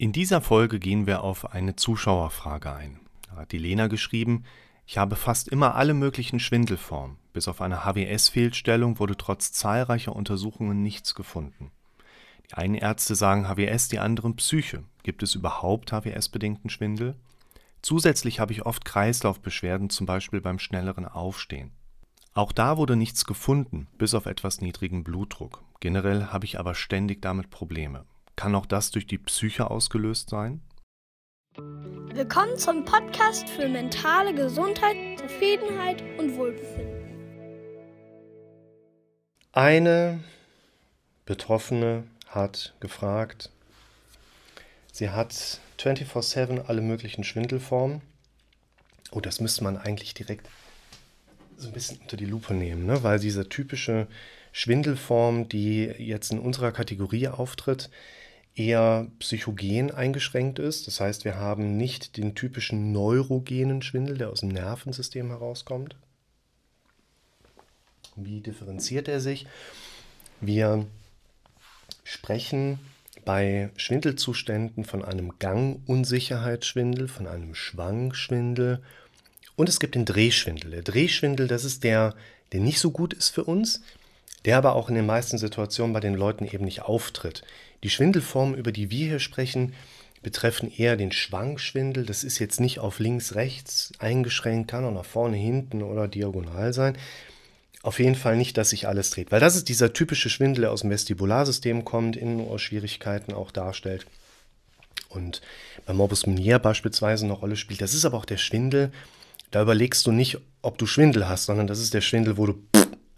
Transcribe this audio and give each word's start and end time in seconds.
In 0.00 0.12
dieser 0.12 0.40
Folge 0.40 0.78
gehen 0.78 1.06
wir 1.06 1.22
auf 1.22 1.52
eine 1.52 1.76
Zuschauerfrage 1.76 2.72
ein. 2.72 3.00
Da 3.28 3.36
hat 3.36 3.52
die 3.52 3.58
Lena 3.58 3.86
geschrieben, 3.86 4.44
ich 4.86 4.96
habe 4.96 5.14
fast 5.14 5.46
immer 5.46 5.74
alle 5.74 5.92
möglichen 5.92 6.40
Schwindelformen. 6.40 7.18
Bis 7.34 7.48
auf 7.48 7.60
eine 7.60 7.84
HWS-Fehlstellung 7.84 8.98
wurde 8.98 9.18
trotz 9.18 9.52
zahlreicher 9.52 10.16
Untersuchungen 10.16 10.82
nichts 10.82 11.14
gefunden. 11.14 11.70
Die 12.48 12.54
einen 12.54 12.76
Ärzte 12.76 13.14
sagen 13.14 13.46
HWS, 13.46 13.88
die 13.88 13.98
anderen 13.98 14.36
Psyche. 14.36 14.84
Gibt 15.02 15.22
es 15.22 15.34
überhaupt 15.34 15.92
HWS-bedingten 15.92 16.70
Schwindel? 16.70 17.14
Zusätzlich 17.82 18.40
habe 18.40 18.54
ich 18.54 18.64
oft 18.64 18.86
Kreislaufbeschwerden, 18.86 19.90
zum 19.90 20.06
Beispiel 20.06 20.40
beim 20.40 20.58
schnelleren 20.58 21.04
Aufstehen. 21.04 21.72
Auch 22.32 22.52
da 22.52 22.78
wurde 22.78 22.96
nichts 22.96 23.26
gefunden, 23.26 23.86
bis 23.98 24.14
auf 24.14 24.24
etwas 24.24 24.62
niedrigen 24.62 25.04
Blutdruck. 25.04 25.62
Generell 25.80 26.28
habe 26.28 26.46
ich 26.46 26.58
aber 26.58 26.74
ständig 26.74 27.20
damit 27.20 27.50
Probleme. 27.50 28.06
Kann 28.40 28.54
auch 28.54 28.64
das 28.64 28.90
durch 28.90 29.06
die 29.06 29.18
Psyche 29.18 29.70
ausgelöst 29.70 30.30
sein? 30.30 30.62
Willkommen 31.58 32.56
zum 32.56 32.86
Podcast 32.86 33.46
für 33.50 33.68
mentale 33.68 34.34
Gesundheit, 34.34 34.96
Zufriedenheit 35.18 36.02
und 36.18 36.38
Wohlbefinden. 36.38 37.18
Eine 39.52 40.24
Betroffene 41.26 42.04
hat 42.28 42.72
gefragt, 42.80 43.50
sie 44.90 45.10
hat 45.10 45.60
24/7 45.76 46.62
alle 46.62 46.80
möglichen 46.80 47.24
Schwindelformen. 47.24 48.00
Oh, 49.10 49.20
das 49.20 49.40
müsste 49.40 49.64
man 49.64 49.76
eigentlich 49.76 50.14
direkt 50.14 50.48
so 51.58 51.68
ein 51.68 51.74
bisschen 51.74 51.98
unter 51.98 52.16
die 52.16 52.24
Lupe 52.24 52.54
nehmen, 52.54 52.86
ne? 52.86 53.02
weil 53.02 53.18
diese 53.18 53.50
typische 53.50 54.06
Schwindelform, 54.52 55.50
die 55.50 55.84
jetzt 55.84 56.32
in 56.32 56.38
unserer 56.38 56.72
Kategorie 56.72 57.28
auftritt, 57.28 57.90
eher 58.54 59.06
psychogen 59.18 59.90
eingeschränkt 59.90 60.58
ist. 60.58 60.86
Das 60.86 61.00
heißt, 61.00 61.24
wir 61.24 61.36
haben 61.36 61.76
nicht 61.76 62.16
den 62.16 62.34
typischen 62.34 62.92
neurogenen 62.92 63.82
Schwindel, 63.82 64.18
der 64.18 64.30
aus 64.30 64.40
dem 64.40 64.50
Nervensystem 64.50 65.28
herauskommt. 65.28 65.96
Wie 68.16 68.40
differenziert 68.40 69.08
er 69.08 69.20
sich? 69.20 69.46
Wir 70.40 70.86
sprechen 72.04 72.78
bei 73.24 73.70
Schwindelzuständen 73.76 74.84
von 74.84 75.04
einem 75.04 75.38
Gangunsicherheitsschwindel, 75.38 77.08
von 77.08 77.26
einem 77.26 77.54
Schwangschwindel 77.54 78.82
und 79.56 79.68
es 79.68 79.78
gibt 79.78 79.94
den 79.94 80.06
Drehschwindel. 80.06 80.70
Der 80.70 80.82
Drehschwindel, 80.82 81.46
das 81.46 81.64
ist 81.64 81.84
der, 81.84 82.14
der 82.52 82.60
nicht 82.60 82.80
so 82.80 82.90
gut 82.90 83.12
ist 83.12 83.28
für 83.28 83.44
uns, 83.44 83.82
der 84.44 84.56
aber 84.56 84.74
auch 84.74 84.88
in 84.88 84.94
den 84.94 85.06
meisten 85.06 85.38
Situationen 85.38 85.92
bei 85.92 86.00
den 86.00 86.14
Leuten 86.14 86.46
eben 86.46 86.64
nicht 86.64 86.82
auftritt. 86.82 87.42
Die 87.82 87.90
Schwindelformen, 87.90 88.56
über 88.56 88.72
die 88.72 88.90
wir 88.90 89.08
hier 89.08 89.18
sprechen, 89.18 89.74
betreffen 90.22 90.70
eher 90.70 90.96
den 90.96 91.12
Schwankschwindel. 91.12 92.04
Das 92.04 92.24
ist 92.24 92.38
jetzt 92.38 92.60
nicht 92.60 92.78
auf 92.78 92.98
links, 92.98 93.34
rechts 93.34 93.92
eingeschränkt, 93.98 94.70
kann 94.70 94.84
auch 94.84 94.92
nach 94.92 95.04
vorne, 95.04 95.36
hinten 95.36 95.82
oder 95.82 96.08
diagonal 96.08 96.72
sein. 96.72 96.96
Auf 97.82 97.98
jeden 97.98 98.14
Fall 98.14 98.36
nicht, 98.36 98.58
dass 98.58 98.70
sich 98.70 98.86
alles 98.86 99.10
dreht, 99.10 99.32
weil 99.32 99.40
das 99.40 99.56
ist 99.56 99.70
dieser 99.70 99.94
typische 99.94 100.28
Schwindel, 100.28 100.62
der 100.62 100.72
aus 100.72 100.82
dem 100.82 100.90
Vestibularsystem 100.90 101.86
kommt, 101.86 102.14
Innenohrschwierigkeiten 102.14 103.32
auch 103.32 103.50
darstellt 103.50 104.06
und 105.08 105.40
bei 105.86 105.94
Morbus 105.94 106.26
Menier 106.26 106.58
beispielsweise 106.58 107.24
eine 107.24 107.32
Rolle 107.32 107.56
spielt. 107.56 107.80
Das 107.80 107.94
ist 107.94 108.04
aber 108.04 108.18
auch 108.18 108.26
der 108.26 108.36
Schwindel, 108.36 108.92
da 109.50 109.62
überlegst 109.62 110.06
du 110.06 110.12
nicht, 110.12 110.38
ob 110.62 110.78
du 110.78 110.86
Schwindel 110.86 111.28
hast, 111.28 111.46
sondern 111.46 111.66
das 111.66 111.80
ist 111.80 111.94
der 111.94 112.02
Schwindel, 112.02 112.36
wo 112.36 112.46
du 112.46 112.62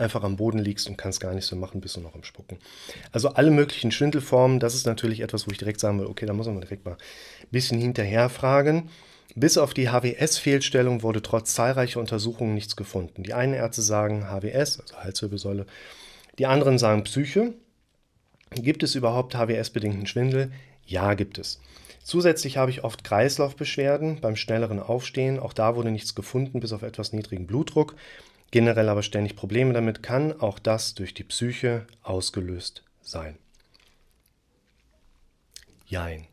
einfach 0.02 0.22
am 0.22 0.36
Boden 0.36 0.58
liegst 0.58 0.88
und 0.88 0.98
kannst 0.98 1.20
gar 1.20 1.32
nichts 1.34 1.50
mehr 1.50 1.60
machen, 1.60 1.80
bist 1.80 1.96
du 1.96 2.00
noch 2.00 2.14
im 2.14 2.24
Spucken. 2.24 2.58
Also 3.12 3.30
alle 3.30 3.50
möglichen 3.50 3.90
Schwindelformen, 3.90 4.60
das 4.60 4.74
ist 4.74 4.86
natürlich 4.86 5.20
etwas, 5.20 5.46
wo 5.46 5.50
ich 5.50 5.58
direkt 5.58 5.80
sagen 5.80 5.98
will, 5.98 6.06
okay, 6.06 6.26
da 6.26 6.32
muss 6.32 6.46
man 6.46 6.60
direkt 6.60 6.84
mal 6.84 6.92
ein 6.92 7.48
bisschen 7.50 7.78
hinterher 7.78 8.28
fragen. 8.28 8.90
Bis 9.34 9.56
auf 9.56 9.72
die 9.72 9.88
HWS-Fehlstellung 9.88 11.02
wurde 11.02 11.22
trotz 11.22 11.54
zahlreicher 11.54 12.00
Untersuchungen 12.00 12.54
nichts 12.54 12.76
gefunden. 12.76 13.22
Die 13.22 13.32
einen 13.32 13.54
Ärzte 13.54 13.80
sagen 13.80 14.28
HWS, 14.28 14.80
also 14.80 14.96
Halswirbelsäule, 14.96 15.66
die 16.38 16.46
anderen 16.46 16.78
sagen 16.78 17.04
Psyche. 17.04 17.54
Gibt 18.50 18.82
es 18.82 18.94
überhaupt 18.94 19.34
HWS-bedingten 19.34 20.06
Schwindel? 20.06 20.52
Ja, 20.84 21.14
gibt 21.14 21.38
es. 21.38 21.60
Zusätzlich 22.02 22.56
habe 22.56 22.70
ich 22.70 22.84
oft 22.84 23.04
Kreislaufbeschwerden 23.04 24.20
beim 24.20 24.36
schnelleren 24.36 24.80
Aufstehen. 24.80 25.38
Auch 25.38 25.52
da 25.52 25.76
wurde 25.76 25.90
nichts 25.90 26.14
gefunden, 26.14 26.60
bis 26.60 26.72
auf 26.72 26.82
etwas 26.82 27.12
niedrigen 27.12 27.46
Blutdruck 27.46 27.94
generell 28.52 28.88
aber 28.88 29.02
ständig 29.02 29.34
Probleme 29.34 29.72
damit, 29.72 30.04
kann 30.04 30.40
auch 30.40 30.60
das 30.60 30.94
durch 30.94 31.14
die 31.14 31.24
Psyche 31.24 31.86
ausgelöst 32.02 32.84
sein. 33.00 33.36
Jein. 35.86 36.26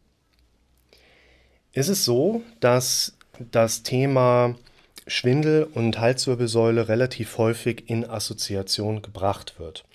Es 1.74 1.90
ist 1.90 2.06
so, 2.06 2.44
dass 2.59 3.18
das 3.52 3.84
Thema 3.84 4.56
Schwindel 5.07 5.63
und 5.63 6.00
Halswirbelsäule 6.00 6.88
relativ 6.88 7.38
häufig 7.38 7.90
in 7.90 8.07
Assoziation 8.07 9.01
gebracht 9.01 9.59
wird. 9.59 9.86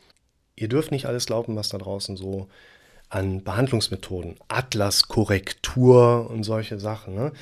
Ihr 0.57 0.69
dürft 0.69 0.91
nicht 0.91 1.07
alles 1.07 1.27
glauben, 1.27 1.57
was 1.57 1.69
da 1.69 1.79
draußen 1.79 2.17
so 2.17 2.49
an 3.11 3.45
Behandlungsmethoden, 3.45 4.37
Atlaskorrektur 4.49 6.29
und 6.31 6.43
solche 6.43 6.81
Sachen. 6.81 7.15
Ne? 7.15 7.33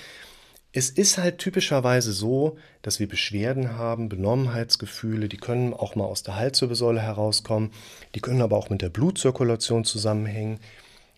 Es 0.75 0.89
ist 0.89 1.19
halt 1.19 1.37
typischerweise 1.37 2.13
so, 2.13 2.57
dass 2.81 2.99
wir 2.99 3.07
Beschwerden 3.07 3.77
haben, 3.77 4.09
Benommenheitsgefühle, 4.09 5.29
die 5.29 5.37
können 5.37 5.75
auch 5.75 5.97
mal 5.97 6.05
aus 6.05 6.23
der 6.23 6.37
Halswirbelsäule 6.37 7.01
herauskommen, 7.01 7.73
die 8.15 8.21
können 8.21 8.41
aber 8.41 8.57
auch 8.57 8.71
mit 8.71 8.81
der 8.81 8.89
Blutzirkulation 8.89 9.85
zusammenhängen. 9.85 10.61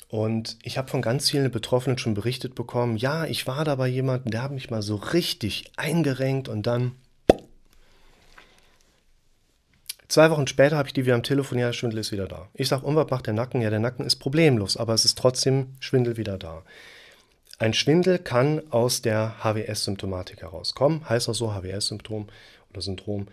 Und 0.09 0.59
ich 0.63 0.77
habe 0.77 0.89
von 0.89 1.03
ganz 1.03 1.31
vielen 1.31 1.51
Betroffenen 1.53 1.99
schon 1.99 2.15
berichtet 2.15 2.57
bekommen, 2.57 2.97
ja, 2.97 3.27
ich 3.27 3.47
war 3.47 3.65
da 3.65 3.77
bei 3.77 3.87
jemandem, 3.87 4.33
der 4.33 4.43
hat 4.43 4.51
mich 4.51 4.71
mal 4.71 4.83
so 4.83 4.97
richtig 4.97 5.71
eingerenkt 5.77 6.49
und 6.49 6.67
dann 6.67 6.93
Zwei 10.07 10.31
Wochen 10.31 10.47
später 10.47 10.77
habe 10.77 10.87
ich 10.87 10.93
die 10.93 11.07
wieder 11.07 11.17
am 11.17 11.25
Telefon, 11.25 11.59
ja, 11.59 11.67
der 11.67 11.73
Schwindel 11.73 11.99
ist 11.99 12.13
wieder 12.13 12.29
da. 12.29 12.49
Ich 12.55 12.69
sage, 12.69 12.87
und 12.87 12.95
was 12.95 13.11
macht 13.11 13.27
der 13.27 13.35
Nacken? 13.35 13.63
Ja, 13.63 13.71
der 13.71 13.81
Nacken 13.81 14.05
ist 14.05 14.17
problemlos, 14.17 14.77
aber 14.77 14.95
es 14.95 15.05
ist 15.05 15.19
trotzdem 15.19 15.75
Schwindel 15.81 16.17
wieder 16.17 16.39
da. 16.39 16.63
Ein 17.59 17.73
Schwindel 17.73 18.19
kann 18.19 18.63
aus 18.71 19.01
der 19.03 19.37
HWS-Symptomatik 19.43 20.43
herauskommen, 20.43 21.09
heißt 21.09 21.29
auch 21.29 21.35
so 21.35 21.55
HWS-Symptom 21.55 22.27
oder 22.71 22.81
Syndrom, 22.81 23.29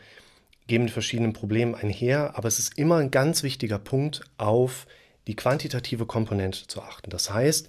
geben 0.68 0.86
mit 0.86 0.94
verschiedenen 0.94 1.34
Problemen 1.34 1.74
einher, 1.74 2.38
aber 2.38 2.48
es 2.48 2.60
ist 2.60 2.78
immer 2.78 2.98
ein 2.98 3.12
ganz 3.12 3.42
wichtiger 3.42 3.80
Punkt, 3.80 4.22
auf 4.38 4.86
die 5.28 5.36
quantitative 5.36 6.06
Komponente 6.06 6.68
zu 6.68 6.82
achten. 6.82 7.10
Das 7.10 7.34
heißt, 7.34 7.68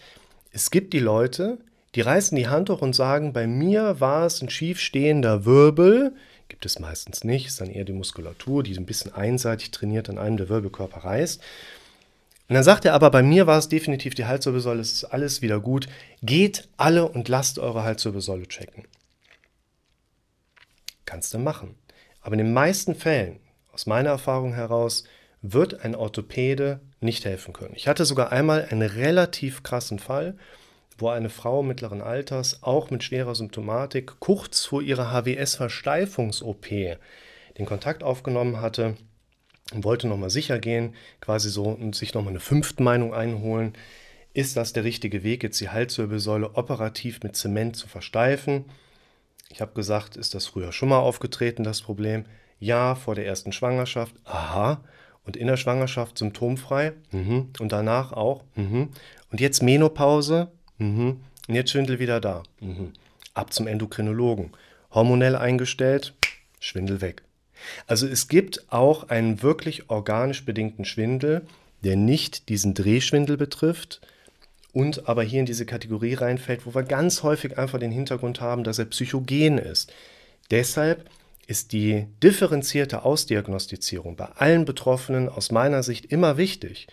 es 0.53 0.71
gibt 0.71 0.93
die 0.93 1.01
Leute, 1.01 1.59
die 1.95 2.03
reißen 2.03 2.37
die 2.37 2.49
Hand 2.49 2.71
hoch 2.71 2.83
und 2.83 2.95
sagen, 2.95 3.33
bei 3.33 3.47
mir 3.47 4.01
war 4.01 4.27
es 4.27 4.43
ein 4.43 4.51
schiefstehender 4.51 5.45
Wirbel, 5.45 6.15
gibt 6.49 6.67
es 6.67 6.79
meistens 6.79 7.25
nicht, 7.25 7.47
ist 7.47 7.61
dann 7.61 7.71
eher 7.71 7.85
die 7.85 7.93
Muskulatur, 7.93 8.63
die 8.63 8.77
ein 8.77 8.87
bisschen 8.87 9.15
einseitig 9.15 9.71
trainiert 9.71 10.11
an 10.11 10.19
einem 10.19 10.37
der 10.37 10.49
Wirbelkörper 10.51 11.05
reißt. 11.05 11.43
Und 12.53 12.57
dann 12.57 12.65
sagt 12.65 12.85
er 12.85 12.93
aber, 12.93 13.11
bei 13.11 13.23
mir 13.23 13.47
war 13.47 13.57
es 13.57 13.71
definitiv 13.71 14.15
die 14.15 14.27
Halswirbelsäule, 14.27 14.83
es 14.83 14.93
ist 14.93 15.05
alles 15.05 15.41
wieder 15.41 15.59
gut. 15.59 15.89
Geht 16.21 16.69
alle 16.77 17.09
und 17.09 17.31
lasst 17.31 17.59
eure 17.59 17.83
Halswirbelsäule 17.83 18.47
checken. 18.47 18.85
Kannst 21.07 21.33
du 21.33 21.39
machen. 21.39 21.77
Aber 22.21 22.35
in 22.35 22.41
den 22.41 22.53
meisten 22.53 22.95
Fällen, 22.95 23.41
aus 23.73 23.87
meiner 23.87 24.11
Erfahrung 24.11 24.53
heraus, 24.53 25.05
wird 25.41 25.83
ein 25.83 25.95
Orthopäde 25.95 26.81
nicht 27.01 27.25
helfen 27.25 27.55
können. 27.55 27.73
Ich 27.75 27.89
hatte 27.89 28.05
sogar 28.05 28.33
einmal 28.33 28.69
einen 28.71 28.83
relativ 28.83 29.63
krassen 29.63 29.99
Fall, 29.99 30.37
wo 30.99 31.09
eine 31.09 31.31
Frau 31.31 31.63
mittleren 31.63 32.03
Alters, 32.03 32.63
auch 32.63 32.91
mit 32.91 33.03
schwerer 33.03 33.35
Symptomatik, 33.35 34.21
kurz 34.21 34.67
vor 34.67 34.83
ihrer 34.83 35.11
HWS-Versteifungs-OP 35.11 36.69
den 37.57 37.65
Kontakt 37.65 38.03
aufgenommen 38.03 38.61
hatte 38.61 38.99
und 39.73 39.85
wollte 39.85 40.09
nochmal 40.09 40.31
sicher 40.31 40.59
gehen, 40.59 40.95
quasi 41.21 41.49
so 41.49 41.65
und 41.65 41.95
sich 41.95 42.15
nochmal 42.15 42.33
eine 42.33 42.41
fünfte 42.41 42.83
Meinung 42.83 43.15
einholen. 43.15 43.75
Ist 44.35 44.57
das 44.57 44.73
der 44.73 44.85
richtige 44.85 45.23
Weg, 45.23 45.43
jetzt 45.43 45.61
die 45.61 45.69
Halswirbelsäule 45.69 46.55
operativ 46.55 47.23
mit 47.23 47.37
Zement 47.37 47.77
zu 47.77 47.87
versteifen? 47.89 48.65
Ich 49.51 49.61
habe 49.61 49.75
gesagt, 49.75 50.17
ist 50.17 50.35
das 50.35 50.47
früher 50.47 50.73
schon 50.73 50.89
mal 50.89 50.99
aufgetreten, 50.99 51.65
das 51.65 51.83
Problem? 51.83 52.25
Ja, 52.59 52.95
vor 52.95 53.15
der 53.15 53.27
ersten 53.27 53.53
Schwangerschaft. 53.53 54.15
Aha. 54.25 54.83
Und 55.25 55.37
in 55.37 55.47
der 55.47 55.57
Schwangerschaft 55.57 56.19
symptomfrei. 56.19 56.95
Mhm. 57.11 57.51
Und 57.59 57.73
danach 57.73 58.13
auch. 58.13 58.45
Mhm. 58.55 58.89
Und 59.31 59.41
jetzt 59.41 59.63
Menopause. 59.63 60.51
Mhm. 60.79 61.21
Und 61.49 61.55
jetzt 61.55 61.71
Schwindel 61.71 61.99
wieder 61.99 62.21
da. 62.21 62.43
Mhm. 62.61 62.93
Ab 63.35 63.53
zum 63.53 63.67
Endokrinologen. 63.67 64.53
Hormonell 64.93 65.37
eingestellt, 65.37 66.15
Schwindel 66.61 67.01
weg. 67.01 67.23
Also 67.87 68.07
es 68.07 68.29
gibt 68.29 68.65
auch 68.73 69.09
einen 69.09 69.43
wirklich 69.43 69.91
organisch 69.91 70.45
bedingten 70.45 70.85
Schwindel, 70.85 71.43
der 71.85 71.97
nicht 71.97 72.49
diesen 72.49 72.75
Drehschwindel 72.75 73.37
betrifft 73.37 74.01
und 74.73 75.09
aber 75.09 75.23
hier 75.23 75.41
in 75.41 75.47
diese 75.47 75.67
Kategorie 75.67 76.15
reinfällt, 76.15 76.67
wo 76.67 76.75
wir 76.75 76.83
ganz 76.83 77.23
häufig 77.23 77.59
einfach 77.59 77.79
den 77.79 77.93
Hintergrund 77.93 78.41
haben, 78.41 78.65
dass 78.65 78.79
er 78.79 78.87
psychogen 78.87 79.59
ist. 79.59 79.93
Deshalb 80.51 81.09
ist 81.47 81.73
die 81.73 82.07
differenzierte 82.23 83.05
Ausdiagnostizierung 83.05 84.17
bei 84.17 84.27
allen 84.37 84.65
Betroffenen 84.65 85.29
aus 85.29 85.51
meiner 85.51 85.83
Sicht 85.83 86.07
immer 86.07 86.37
wichtig. 86.37 86.87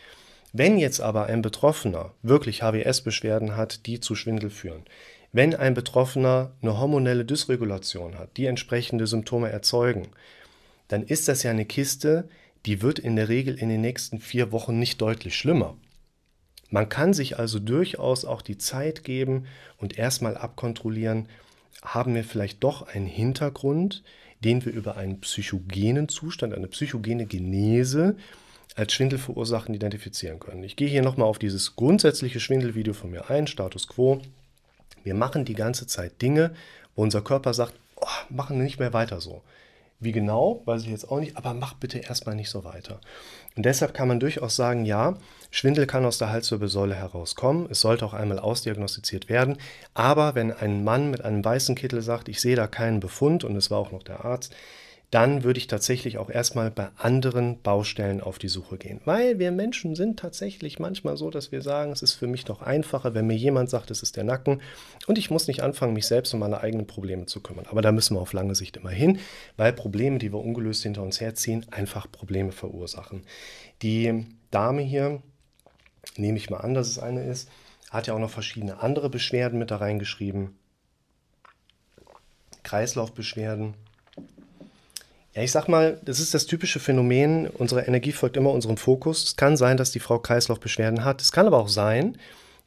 Wenn 0.51 0.80
jetzt 0.80 1.00
aber 1.00 1.27
ein 1.27 1.42
Betroffener 1.42 2.13
wirklich 2.24 2.62
HWS-Beschwerden 2.63 3.56
hat, 3.56 3.86
die 3.86 4.00
zu 4.00 4.15
Schwindel 4.15 4.50
führen, 4.50 4.83
wenn 5.31 5.54
ein 5.54 5.75
Betroffener 5.75 6.51
eine 6.62 6.80
hormonelle 6.80 7.24
Dysregulation 7.24 8.18
hat, 8.18 8.36
die 8.38 8.48
entsprechende 8.48 9.06
Symptome 9.06 9.50
erzeugen, 9.50 10.07
dann 10.89 11.03
ist 11.03 11.30
das 11.30 11.44
ja 11.44 11.51
eine 11.51 11.65
Kiste, 11.65 12.27
die 12.65 12.81
wird 12.81 13.00
in 13.00 13.15
der 13.15 13.30
Regel 13.30 13.57
in 13.57 13.69
den 13.69 13.81
nächsten 13.81 14.19
vier 14.19 14.51
Wochen 14.51 14.77
nicht 14.77 15.00
deutlich 15.00 15.36
schlimmer. 15.36 15.77
Man 16.69 16.89
kann 16.89 17.13
sich 17.13 17.39
also 17.39 17.57
durchaus 17.59 18.25
auch 18.25 18.41
die 18.41 18.57
Zeit 18.57 19.03
geben 19.03 19.45
und 19.77 19.97
erstmal 19.97 20.38
abkontrollieren, 20.38 21.30
haben 21.81 22.13
wir 22.13 22.24
vielleicht 22.24 22.63
doch 22.63 22.81
einen 22.81 23.07
Hintergrund, 23.07 24.03
den 24.44 24.63
wir 24.65 24.71
über 24.71 24.97
einen 24.97 25.21
psychogenen 25.21 26.09
Zustand, 26.09 26.53
eine 26.53 26.68
psychogene 26.68 27.25
Genese 27.25 28.18
als 28.75 28.94
Schwindelverursachen 28.94 29.74
identifizieren 29.74 30.39
können. 30.39 30.63
Ich 30.63 30.75
gehe 30.75 30.88
hier 30.88 31.01
nochmal 31.01 31.27
auf 31.27 31.39
dieses 31.39 31.75
grundsätzliche 31.75 32.39
Schwindelvideo 32.39 32.94
von 32.94 33.12
mir 33.12 33.30
ein, 33.30 33.47
Status 33.47 33.88
quo. 33.88 34.21
Wir 35.03 35.15
machen 35.15 35.45
die 35.45 35.56
ganze 35.56 35.88
Zeit 35.88 36.21
Dinge, 36.21 36.53
wo 36.95 37.03
unser 37.03 37.21
Körper 37.21 37.53
sagt, 37.53 37.74
oh, 37.95 38.06
machen 38.30 38.57
wir 38.57 38.63
nicht 38.63 38.80
mehr 38.80 38.94
weiter 38.94 39.21
so. 39.21 39.41
Wie 40.01 40.13
genau, 40.13 40.62
weiß 40.66 40.84
ich 40.84 40.90
jetzt 40.90 41.12
auch 41.12 41.19
nicht, 41.19 41.36
aber 41.36 41.54
mach 41.54 41.74
bitte 41.74 42.00
erstmal 42.00 42.36
nicht 42.36 42.50
so 42.50 42.63
weiter. 42.63 43.01
Und 43.57 43.66
deshalb 43.66 43.94
kann 43.94 44.07
man 44.07 44.22
durchaus 44.22 44.56
sagen, 44.56 44.86
ja, 44.86 45.18
Schwindel 45.51 45.88
kann 45.88 46.06
aus 46.06 46.18
der 46.18 46.30
Halswirbelsäule 46.30 46.96
herauskommen. 46.96 47.68
Es 47.69 47.81
sollte 47.81 48.06
auch 48.06 48.13
einmal 48.13 48.40
ausdiagnostiziert 48.40 49.28
werden. 49.28 49.57
Aber 49.94 50.36
wenn 50.36 50.54
ein 50.54 50.86
Mann 50.86 51.12
mit 51.12 51.25
einem 51.25 51.44
weißen 51.44 51.75
Kittel 51.75 52.01
sagt, 52.01 52.30
ich 52.30 52.40
sehe 52.40 52.56
da 52.56 52.68
keinen 52.68 53.01
Befund 53.01 53.44
und 53.44 53.57
es 53.57 53.72
war 53.72 53.80
auch 53.80 53.92
noch 53.92 54.04
der 54.04 54.24
Arzt, 54.24 54.56
dann 55.12 55.44
würde 55.44 55.58
ich 55.58 55.66
tatsächlich 55.66 56.20
auch 56.20 56.30
erstmal 56.30 56.70
bei 56.70 56.90
anderen 56.96 57.62
Baustellen 57.62 58.22
auf 58.22 58.38
die 58.38 58.48
Suche 58.48 58.78
gehen. 58.78 59.02
Weil 59.06 59.40
wir 59.40 59.52
Menschen 59.52 59.96
sind 59.96 60.20
tatsächlich 60.20 60.78
manchmal 60.78 61.18
so, 61.18 61.32
dass 61.32 61.52
wir 61.52 61.64
sagen, 61.64 61.92
es 61.92 62.04
ist 62.04 62.14
für 62.14 62.28
mich 62.28 62.46
doch 62.46 62.62
einfacher, 62.62 63.16
wenn 63.16 63.26
mir 63.26 63.36
jemand 63.36 63.72
sagt, 63.72 63.90
es 63.90 64.04
ist 64.04 64.18
der 64.18 64.24
Nacken 64.24 64.62
und 65.08 65.18
ich 65.18 65.32
muss 65.32 65.48
nicht 65.48 65.64
anfangen, 65.64 65.94
mich 65.94 66.06
selbst 66.06 66.34
um 66.36 66.40
meine 66.42 66.62
eigenen 66.62 66.86
Probleme 66.86 67.26
zu 67.26 67.42
kümmern. 67.42 67.66
Aber 67.70 67.82
da 67.82 67.92
müssen 67.92 68.16
wir 68.16 68.22
auf 68.22 68.34
lange 68.34 68.54
Sicht 68.54 68.78
immer 68.78 68.92
hin, 68.92 69.20
weil 69.58 69.74
Probleme, 69.74 70.20
die 70.20 70.32
wir 70.32 70.40
ungelöst 70.40 70.84
hinter 70.84 71.02
uns 71.02 71.20
herziehen, 71.20 71.66
einfach 71.72 72.12
Probleme 72.12 72.52
verursachen. 72.52 73.24
Die 73.82 74.28
Dame 74.52 74.84
hier, 74.84 75.24
nehme 76.18 76.38
ich 76.38 76.52
mal 76.52 76.58
an, 76.58 76.76
dass 76.76 76.88
es 76.88 77.00
eine 77.00 77.24
ist, 77.24 77.50
hat 77.90 78.06
ja 78.06 78.14
auch 78.14 78.20
noch 78.20 78.30
verschiedene 78.30 78.80
andere 78.80 79.10
Beschwerden 79.10 79.58
mit 79.58 79.72
da 79.72 79.78
reingeschrieben. 79.78 80.56
Kreislaufbeschwerden, 82.62 83.74
ja, 85.39 85.45
ich 85.45 85.53
sag 85.53 85.69
mal, 85.69 85.97
das 86.03 86.19
ist 86.19 86.33
das 86.33 86.47
typische 86.47 86.81
Phänomen, 86.81 87.47
unsere 87.47 87.83
Energie 87.83 88.12
folgt 88.12 88.36
immer 88.36 88.51
unserem 88.51 88.75
Fokus. 88.75 89.24
Es 89.24 89.36
kann 89.38 89.56
sein, 89.56 89.77
dass 89.77 89.91
die 89.91 90.01
Frau 90.01 90.19
Kreislaufbeschwerden 90.19 91.06
hat. 91.06 91.21
Es 91.21 91.31
kann 91.31 91.47
aber 91.47 91.59
auch 91.59 91.69
sein, 91.69 92.18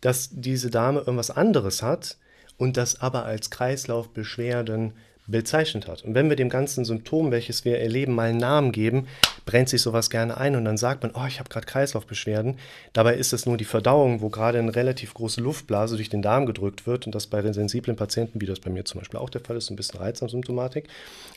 dass 0.00 0.30
diese 0.32 0.70
Dame 0.70 1.00
irgendwas 1.00 1.30
anderes 1.30 1.82
hat 1.82 2.16
und 2.56 2.78
das 2.78 2.98
aber 2.98 3.26
als 3.26 3.50
Kreislaufbeschwerden 3.50 4.94
bezeichnet 5.26 5.86
hat. 5.86 6.02
Und 6.02 6.14
wenn 6.14 6.28
wir 6.28 6.36
dem 6.36 6.48
ganzen 6.48 6.84
Symptom, 6.84 7.30
welches 7.30 7.64
wir 7.64 7.78
erleben, 7.78 8.14
mal 8.14 8.28
einen 8.28 8.38
Namen 8.38 8.72
geben, 8.72 9.06
brennt 9.44 9.68
sich 9.68 9.82
sowas 9.82 10.10
gerne 10.10 10.36
ein 10.36 10.56
und 10.56 10.64
dann 10.64 10.76
sagt 10.76 11.02
man, 11.02 11.12
oh, 11.14 11.26
ich 11.26 11.38
habe 11.38 11.48
gerade 11.48 11.66
Kreislaufbeschwerden. 11.66 12.58
Dabei 12.92 13.14
ist 13.14 13.32
es 13.32 13.46
nur 13.46 13.56
die 13.56 13.64
Verdauung, 13.64 14.20
wo 14.20 14.28
gerade 14.28 14.58
eine 14.58 14.74
relativ 14.74 15.14
große 15.14 15.40
Luftblase 15.40 15.96
durch 15.96 16.08
den 16.08 16.22
Darm 16.22 16.46
gedrückt 16.46 16.86
wird 16.86 17.06
und 17.06 17.14
das 17.14 17.26
bei 17.26 17.40
den 17.40 17.52
sensiblen 17.52 17.96
Patienten, 17.96 18.40
wie 18.40 18.46
das 18.46 18.60
bei 18.60 18.70
mir 18.70 18.84
zum 18.84 19.00
Beispiel 19.00 19.20
auch 19.20 19.30
der 19.30 19.40
Fall 19.40 19.56
ist, 19.56 19.70
ein 19.70 19.76
bisschen 19.76 20.00
Reizsymptomatik, 20.00 20.88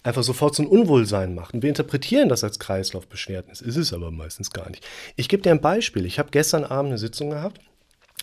einfach 0.04 0.24
sofort 0.24 0.56
so 0.56 0.64
ein 0.64 0.68
Unwohlsein 0.68 1.36
macht. 1.36 1.54
Und 1.54 1.62
wir 1.62 1.70
interpretieren 1.70 2.30
das 2.30 2.44
als 2.44 2.60
Kreislaufbeschwerden. 2.60 3.50
Das 3.50 3.62
ist 3.62 3.78
es 3.78 3.94
aber 3.94 4.12
meistens 4.12 4.52
gar 4.52 4.70
nicht. 4.70 4.86
Ich 5.16 5.30
gebe 5.30 5.44
dir 5.44 5.52
ein 5.52 5.62
Beispiel. 5.62 6.06
Ich 6.06 6.20
habe 6.20 6.30
gestern 6.32 6.64
Abend 6.64 6.90
eine 6.90 6.98
Sitzung 6.98 7.30
gehabt 7.30 7.60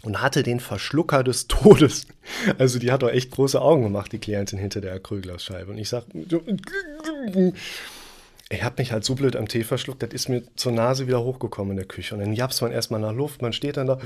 und 0.05 0.21
hatte 0.21 0.43
den 0.43 0.61
Verschlucker 0.61 1.23
des 1.25 1.49
Todes. 1.49 2.07
Also 2.59 2.79
die 2.79 2.91
hat 2.93 3.03
doch 3.03 3.11
echt 3.11 3.31
große 3.31 3.61
Augen 3.61 3.83
gemacht, 3.83 4.13
die 4.13 4.19
Klientin 4.19 4.59
hinter 4.59 4.81
der 4.81 4.95
Acrylglasscheibe. 4.95 5.71
Und 5.71 5.79
ich 5.79 5.89
sag, 5.89 6.05
ich 8.51 8.63
habe 8.63 8.75
mich 8.79 8.93
halt 8.93 9.05
so 9.05 9.15
blöd 9.15 9.37
am 9.37 9.49
Tee 9.49 9.65
verschluckt, 9.65 10.03
das 10.03 10.11
ist 10.13 10.29
mir 10.29 10.43
zur 10.57 10.73
Nase 10.73 11.07
wieder 11.07 11.23
hochgekommen 11.23 11.73
in 11.73 11.77
der 11.77 11.87
Küche. 11.87 12.15
Und 12.15 12.21
dann 12.21 12.33
japs 12.33 12.61
man 12.61 12.73
erstmal 12.73 13.01
nach 13.01 13.13
Luft, 13.13 13.43
man 13.43 13.53
steht 13.53 13.77
dann 13.77 13.87
da, 13.87 13.99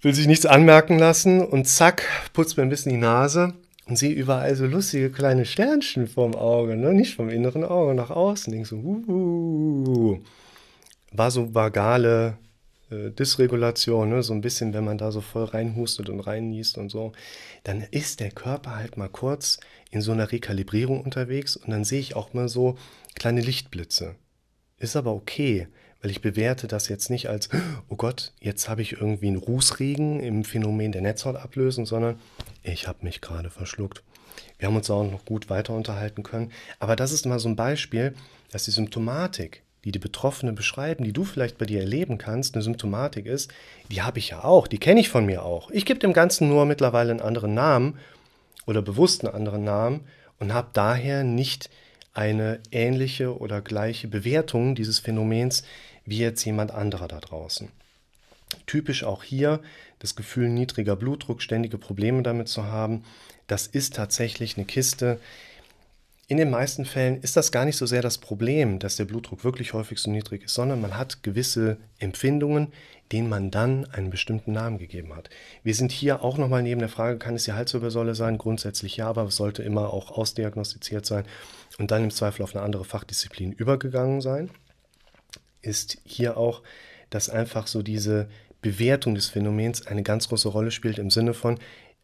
will 0.00 0.14
sich 0.14 0.26
nichts 0.26 0.46
anmerken 0.46 0.98
lassen 0.98 1.40
und 1.40 1.66
zack, 1.66 2.04
putzt 2.32 2.56
mir 2.56 2.62
ein 2.62 2.68
bisschen 2.68 2.92
die 2.92 2.98
Nase 2.98 3.54
und 3.86 3.96
sehe 3.96 4.12
überall 4.12 4.54
so 4.54 4.66
lustige 4.66 5.10
kleine 5.10 5.44
Sternchen 5.44 6.06
vorm 6.06 6.34
Auge, 6.34 6.76
ne? 6.76 6.92
nicht 6.92 7.14
vom 7.14 7.28
inneren 7.28 7.64
Auge, 7.64 7.94
nach 7.94 8.10
außen. 8.10 8.52
Denk 8.52 8.66
so, 8.66 8.76
uh, 8.76 10.18
war 11.12 11.30
so 11.30 11.54
vagale 11.54 12.36
äh, 12.92 13.10
Dysregulation, 13.10 14.10
ne? 14.10 14.22
so 14.22 14.32
ein 14.34 14.40
bisschen, 14.40 14.74
wenn 14.74 14.84
man 14.84 14.98
da 14.98 15.10
so 15.10 15.20
voll 15.20 15.44
reinhustet 15.44 16.08
und 16.08 16.20
reinniest 16.20 16.78
und 16.78 16.90
so, 16.90 17.12
dann 17.64 17.82
ist 17.90 18.20
der 18.20 18.30
Körper 18.30 18.76
halt 18.76 18.96
mal 18.96 19.08
kurz 19.08 19.58
in 19.90 20.00
so 20.00 20.12
einer 20.12 20.30
Rekalibrierung 20.30 21.00
unterwegs 21.00 21.56
und 21.56 21.70
dann 21.70 21.84
sehe 21.84 22.00
ich 22.00 22.16
auch 22.16 22.34
mal 22.34 22.48
so 22.48 22.76
kleine 23.14 23.40
Lichtblitze. 23.40 24.16
Ist 24.78 24.96
aber 24.96 25.12
okay, 25.14 25.68
weil 26.00 26.10
ich 26.10 26.20
bewerte 26.20 26.66
das 26.66 26.88
jetzt 26.88 27.08
nicht 27.10 27.28
als, 27.28 27.48
oh 27.88 27.96
Gott, 27.96 28.32
jetzt 28.40 28.68
habe 28.68 28.82
ich 28.82 28.92
irgendwie 28.92 29.28
einen 29.28 29.36
Rußregen 29.36 30.20
im 30.20 30.44
Phänomen 30.44 30.92
der 30.92 31.02
Netzhautablösung, 31.02 31.86
sondern 31.86 32.18
ich 32.62 32.88
habe 32.88 33.04
mich 33.04 33.20
gerade 33.20 33.50
verschluckt. 33.50 34.02
Wir 34.58 34.68
haben 34.68 34.76
uns 34.76 34.90
auch 34.90 35.08
noch 35.08 35.24
gut 35.24 35.50
weiter 35.50 35.74
unterhalten 35.74 36.22
können. 36.22 36.52
Aber 36.78 36.96
das 36.96 37.12
ist 37.12 37.26
mal 37.26 37.38
so 37.38 37.48
ein 37.48 37.56
Beispiel, 37.56 38.14
dass 38.50 38.64
die 38.64 38.70
Symptomatik 38.70 39.62
die 39.84 39.92
die 39.92 39.98
Betroffenen 39.98 40.54
beschreiben, 40.54 41.04
die 41.04 41.12
du 41.12 41.24
vielleicht 41.24 41.58
bei 41.58 41.64
dir 41.64 41.80
erleben 41.80 42.18
kannst, 42.18 42.54
eine 42.54 42.62
Symptomatik 42.62 43.26
ist, 43.26 43.52
die 43.90 44.02
habe 44.02 44.18
ich 44.18 44.30
ja 44.30 44.44
auch, 44.44 44.68
die 44.68 44.78
kenne 44.78 45.00
ich 45.00 45.08
von 45.08 45.26
mir 45.26 45.44
auch. 45.44 45.70
Ich 45.70 45.86
gebe 45.86 45.98
dem 45.98 46.12
Ganzen 46.12 46.48
nur 46.48 46.64
mittlerweile 46.66 47.10
einen 47.10 47.20
anderen 47.20 47.54
Namen 47.54 47.98
oder 48.66 48.82
bewusst 48.82 49.24
einen 49.24 49.34
anderen 49.34 49.64
Namen 49.64 50.00
und 50.38 50.54
habe 50.54 50.68
daher 50.72 51.24
nicht 51.24 51.68
eine 52.14 52.60
ähnliche 52.70 53.38
oder 53.38 53.60
gleiche 53.60 54.08
Bewertung 54.08 54.74
dieses 54.74 54.98
Phänomens 54.98 55.64
wie 56.04 56.18
jetzt 56.18 56.44
jemand 56.44 56.70
anderer 56.70 57.08
da 57.08 57.20
draußen. 57.20 57.68
Typisch 58.66 59.04
auch 59.04 59.22
hier 59.22 59.60
das 59.98 60.14
Gefühl 60.14 60.48
niedriger 60.48 60.96
Blutdruck, 60.96 61.42
ständige 61.42 61.78
Probleme 61.78 62.22
damit 62.22 62.48
zu 62.48 62.64
haben. 62.64 63.04
Das 63.46 63.66
ist 63.66 63.94
tatsächlich 63.94 64.56
eine 64.56 64.66
Kiste, 64.66 65.18
in 66.32 66.38
den 66.38 66.48
meisten 66.48 66.86
Fällen 66.86 67.20
ist 67.20 67.36
das 67.36 67.52
gar 67.52 67.66
nicht 67.66 67.76
so 67.76 67.84
sehr 67.84 68.00
das 68.00 68.16
Problem, 68.16 68.78
dass 68.78 68.96
der 68.96 69.04
Blutdruck 69.04 69.44
wirklich 69.44 69.74
häufig 69.74 69.98
so 69.98 70.10
niedrig 70.10 70.44
ist, 70.44 70.54
sondern 70.54 70.80
man 70.80 70.96
hat 70.96 71.22
gewisse 71.22 71.76
Empfindungen, 71.98 72.72
denen 73.12 73.28
man 73.28 73.50
dann 73.50 73.84
einen 73.92 74.08
bestimmten 74.08 74.52
Namen 74.52 74.78
gegeben 74.78 75.14
hat. 75.14 75.28
Wir 75.62 75.74
sind 75.74 75.92
hier 75.92 76.24
auch 76.24 76.38
nochmal 76.38 76.62
neben 76.62 76.80
der 76.80 76.88
Frage, 76.88 77.18
kann 77.18 77.34
es 77.34 77.44
die 77.44 77.52
Halswirbelsäule 77.52 78.14
sein? 78.14 78.38
Grundsätzlich 78.38 78.96
ja, 78.96 79.08
aber 79.08 79.24
es 79.24 79.36
sollte 79.36 79.62
immer 79.62 79.92
auch 79.92 80.10
ausdiagnostiziert 80.10 81.04
sein 81.04 81.26
und 81.76 81.90
dann 81.90 82.02
im 82.02 82.10
Zweifel 82.10 82.44
auf 82.44 82.56
eine 82.56 82.64
andere 82.64 82.86
Fachdisziplin 82.86 83.52
übergegangen 83.52 84.22
sein. 84.22 84.48
Ist 85.60 85.98
hier 86.02 86.38
auch, 86.38 86.62
dass 87.10 87.28
einfach 87.28 87.66
so 87.66 87.82
diese 87.82 88.30
Bewertung 88.62 89.14
des 89.14 89.28
Phänomens 89.28 89.86
eine 89.86 90.02
ganz 90.02 90.30
große 90.30 90.48
Rolle 90.48 90.70
spielt 90.70 90.98
im 90.98 91.10
Sinne 91.10 91.34
von 91.34 91.58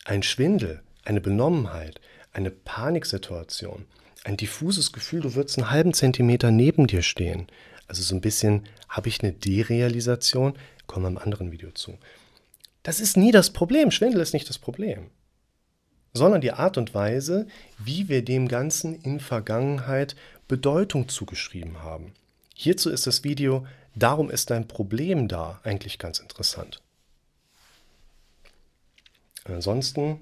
ein 0.04 0.22
Schwindel, 0.22 0.82
eine 1.02 1.22
Benommenheit, 1.22 1.98
eine 2.30 2.50
Paniksituation 2.50 3.86
ein 4.24 4.36
diffuses 4.36 4.92
Gefühl, 4.92 5.20
du 5.20 5.34
würdest 5.34 5.58
einen 5.58 5.70
halben 5.70 5.94
Zentimeter 5.94 6.50
neben 6.50 6.86
dir 6.86 7.02
stehen. 7.02 7.46
Also 7.86 8.02
so 8.02 8.14
ein 8.14 8.20
bisschen, 8.20 8.66
habe 8.88 9.08
ich 9.08 9.22
eine 9.22 9.32
Derealisation? 9.32 10.54
Kommen 10.86 11.04
wir 11.04 11.10
im 11.10 11.18
anderen 11.18 11.52
Video 11.52 11.70
zu. 11.70 11.98
Das 12.82 13.00
ist 13.00 13.16
nie 13.16 13.32
das 13.32 13.50
Problem. 13.50 13.90
Schwindel 13.90 14.20
ist 14.20 14.34
nicht 14.34 14.48
das 14.48 14.58
Problem. 14.58 15.10
Sondern 16.14 16.40
die 16.40 16.52
Art 16.52 16.78
und 16.78 16.94
Weise, 16.94 17.46
wie 17.78 18.08
wir 18.08 18.24
dem 18.24 18.48
Ganzen 18.48 19.00
in 19.02 19.20
Vergangenheit 19.20 20.16
Bedeutung 20.48 21.08
zugeschrieben 21.08 21.82
haben. 21.82 22.14
Hierzu 22.54 22.90
ist 22.90 23.06
das 23.06 23.24
Video 23.24 23.66
Darum 23.98 24.30
ist 24.30 24.50
dein 24.50 24.68
Problem 24.68 25.26
da 25.26 25.60
eigentlich 25.64 25.98
ganz 25.98 26.20
interessant. 26.20 26.80
Ansonsten 29.44 30.20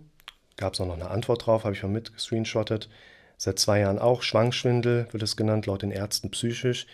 gab 0.57 0.73
es 0.73 0.81
auch 0.81 0.87
noch 0.87 0.95
eine 0.95 1.11
Antwort 1.11 1.45
drauf, 1.45 1.65
habe 1.65 1.75
ich 1.75 1.83
mal 1.83 1.91
mitgescreenshottet. 1.91 2.89
Seit 3.37 3.59
zwei 3.59 3.81
Jahren 3.81 3.99
auch. 3.99 4.23
Schwankschwindel 4.23 5.09
wird 5.11 5.23
es 5.23 5.37
genannt, 5.37 5.67
laut 5.67 5.83
den 5.83 5.91
Ärzten 5.91 6.31
psychisch. 6.31 6.87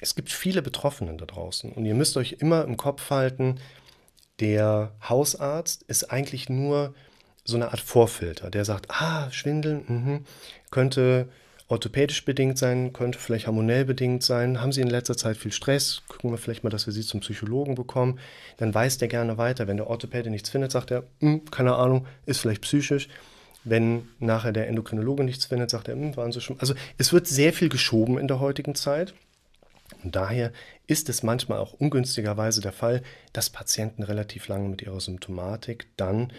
Es 0.00 0.14
gibt 0.14 0.30
viele 0.30 0.62
Betroffenen 0.62 1.18
da 1.18 1.26
draußen 1.26 1.72
und 1.72 1.84
ihr 1.84 1.94
müsst 1.94 2.16
euch 2.16 2.36
immer 2.40 2.64
im 2.64 2.76
Kopf 2.76 3.10
halten, 3.10 3.60
der 4.40 4.92
Hausarzt 5.08 5.84
ist 5.84 6.10
eigentlich 6.10 6.48
nur 6.48 6.94
so 7.44 7.56
eine 7.56 7.70
Art 7.70 7.80
Vorfilter, 7.80 8.50
der 8.50 8.64
sagt, 8.64 8.86
ah, 8.90 9.30
Schwindeln 9.30 9.84
mh, 9.86 10.20
könnte 10.70 11.28
orthopädisch 11.68 12.24
bedingt 12.24 12.58
sein, 12.58 12.92
könnte 12.92 13.18
vielleicht 13.18 13.46
hormonell 13.46 13.84
bedingt 13.84 14.22
sein. 14.22 14.60
Haben 14.60 14.72
Sie 14.72 14.80
in 14.80 14.90
letzter 14.90 15.16
Zeit 15.16 15.36
viel 15.36 15.52
Stress? 15.52 16.02
Gucken 16.06 16.30
wir 16.30 16.38
vielleicht 16.38 16.64
mal, 16.64 16.70
dass 16.70 16.86
wir 16.86 16.92
Sie 16.92 17.02
zum 17.02 17.20
Psychologen 17.20 17.74
bekommen. 17.74 18.18
Dann 18.58 18.74
weiß 18.74 18.98
der 18.98 19.08
gerne 19.08 19.38
weiter. 19.38 19.68
Wenn 19.68 19.78
der 19.78 19.86
Orthopäde 19.86 20.30
nichts 20.30 20.50
findet, 20.50 20.70
sagt 20.70 20.90
er, 20.90 21.04
hm, 21.20 21.44
keine 21.50 21.74
Ahnung, 21.76 22.06
ist 22.26 22.40
vielleicht 22.40 22.62
psychisch. 22.62 23.08
Wenn 23.64 24.08
nachher 24.18 24.52
der 24.52 24.68
Endokrinologe 24.68 25.24
nichts 25.24 25.46
findet, 25.46 25.70
sagt 25.70 25.88
er, 25.88 25.94
hm, 25.94 26.16
waren 26.16 26.32
sie 26.32 26.40
schon. 26.40 26.58
Also 26.60 26.74
es 26.98 27.12
wird 27.12 27.26
sehr 27.26 27.52
viel 27.52 27.68
geschoben 27.68 28.18
in 28.18 28.28
der 28.28 28.40
heutigen 28.40 28.74
Zeit. 28.74 29.14
Und 30.02 30.16
daher 30.16 30.52
ist 30.86 31.08
es 31.08 31.22
manchmal 31.22 31.58
auch 31.58 31.74
ungünstigerweise 31.74 32.60
der 32.60 32.72
Fall, 32.72 33.02
dass 33.32 33.50
Patienten 33.50 34.02
relativ 34.02 34.48
lange 34.48 34.68
mit 34.68 34.82
ihrer 34.82 35.00
Symptomatik 35.00 35.86
dann 35.96 36.32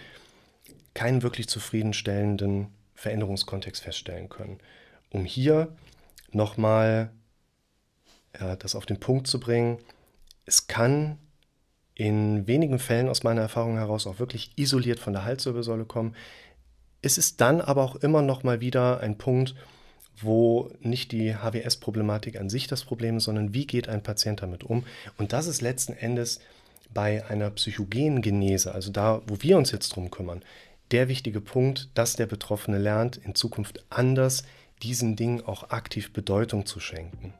keinen 0.93 1.23
wirklich 1.23 1.47
zufriedenstellenden 1.47 2.67
Veränderungskontext 2.95 3.83
feststellen 3.83 4.29
können. 4.29 4.59
Um 5.11 5.25
hier 5.25 5.75
nochmal 6.31 7.11
ja, 8.39 8.55
das 8.55 8.75
auf 8.75 8.85
den 8.85 8.99
Punkt 8.99 9.27
zu 9.27 9.39
bringen, 9.39 9.77
es 10.45 10.67
kann 10.67 11.17
in 11.95 12.47
wenigen 12.47 12.79
Fällen 12.79 13.07
aus 13.07 13.23
meiner 13.23 13.41
Erfahrung 13.41 13.77
heraus 13.77 14.07
auch 14.07 14.19
wirklich 14.19 14.51
isoliert 14.55 14.99
von 14.99 15.13
der 15.13 15.25
Halswirbelsäule 15.25 15.85
kommen. 15.85 16.15
Es 17.03 17.17
ist 17.17 17.41
dann 17.41 17.62
aber 17.62 17.83
auch 17.83 17.98
immer 17.98 18.22
noch 18.22 18.43
mal 18.43 18.62
wieder 18.62 19.01
ein 19.01 19.17
Punkt, 19.17 19.55
wo 20.22 20.72
nicht 20.79 21.12
die 21.12 21.36
HWS-Problematik 21.36 22.39
an 22.39 22.50
sich 22.50 22.67
das 22.67 22.86
Problem 22.86 23.17
ist, 23.17 23.25
sondern 23.25 23.53
wie 23.53 23.67
geht 23.67 23.89
ein 23.89 24.01
Patient 24.01 24.41
damit 24.41 24.63
um. 24.63 24.86
Und 25.17 25.33
das 25.33 25.48
ist 25.48 25.62
letzten 25.62 25.93
Endes 25.93 26.39
bei 26.93 27.25
einer 27.27 27.50
psychogenen 27.50 28.22
Genese, 28.22 28.74
also 28.74 28.89
da, 28.89 29.22
wo 29.27 29.41
wir 29.41 29.57
uns 29.57 29.72
jetzt 29.72 29.89
drum 29.89 30.12
kümmern, 30.12 30.43
der 30.91 31.10
wichtige 31.10 31.41
Punkt, 31.41 31.89
dass 31.93 32.15
der 32.15 32.27
Betroffene 32.27 32.77
lernt, 32.77 33.17
in 33.17 33.36
Zukunft 33.36 33.83
anders 33.89 34.43
diesen 34.81 35.17
Dingen 35.17 35.41
auch 35.45 35.72
aktiv 35.72 36.13
Bedeutung 36.13 36.65
zu 36.65 36.79
schenken. 36.79 37.33